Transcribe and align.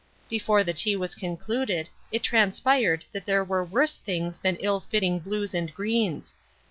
Before 0.31 0.63
the 0.63 0.73
tea 0.73 0.95
was 0.95 1.13
concluded, 1.13 1.87
it 2.11 2.23
transpired 2.23 3.05
that 3.11 3.23
there 3.23 3.43
were 3.43 3.63
worse 3.63 3.95
things 3.97 4.39
than 4.39 4.55
ill 4.55 4.79
fitting 4.79 5.19
blues 5.19 5.53
and 5.53 5.71
greens. 5.71 6.33